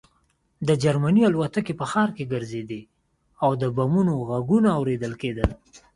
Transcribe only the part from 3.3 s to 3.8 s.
او د